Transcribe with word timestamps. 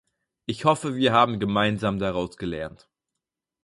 Ich 0.47 0.65
hoffe, 0.65 0.95
wir 0.95 1.13
haben 1.13 1.39
gemeinsam 1.39 1.99
daraus 1.99 2.35
gelernt. 2.37 2.89